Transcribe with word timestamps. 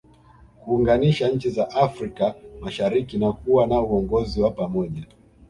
Kuunganisha 0.63 1.29
nchi 1.29 1.49
za 1.49 1.71
Afrika 1.71 2.35
mashariki 2.61 3.17
na 3.17 3.31
kuwa 3.33 3.67
na 3.67 3.81
uongozi 3.81 4.41
wa 4.41 4.51
pamoja 4.51 5.05